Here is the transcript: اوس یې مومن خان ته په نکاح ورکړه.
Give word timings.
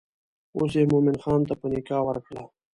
اوس 0.57 0.71
یې 0.79 0.83
مومن 0.91 1.17
خان 1.23 1.41
ته 1.47 1.53
په 1.59 1.65
نکاح 1.73 2.01
ورکړه. 2.07 2.43